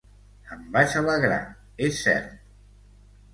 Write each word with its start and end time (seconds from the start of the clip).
Em 0.55 0.63
vaig 0.75 0.95
alegrar, 1.01 1.37
és 1.89 2.01
cert. 2.07 2.33